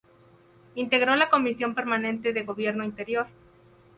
Integró 0.73 1.15
la 1.15 1.29
Comisión 1.29 1.75
Permanente 1.75 2.33
de 2.33 2.41
Gobierno 2.41 2.83
Interior. 2.83 3.27